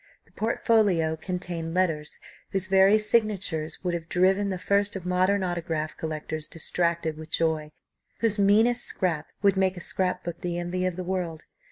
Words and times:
The 0.25 0.31
portfolio 0.31 1.15
contained 1.15 1.75
letters 1.75 2.17
whose 2.49 2.65
very 2.65 2.97
signatures 2.97 3.83
would 3.83 3.93
have 3.93 4.09
driven 4.09 4.49
the 4.49 4.57
first 4.57 4.95
of 4.95 5.05
modern 5.05 5.43
autograph 5.43 5.95
collectors 5.95 6.49
distracted 6.49 7.17
with 7.17 7.29
joy 7.29 7.69
whose 8.19 8.39
meanest 8.39 8.83
scrap 8.83 9.27
would 9.43 9.55
make 9.57 9.77
a 9.77 9.79
scrap 9.79 10.23
book 10.23 10.41
the 10.41 10.57
envy 10.57 10.85
of 10.87 10.95
the 10.95 11.03
world. 11.03 11.43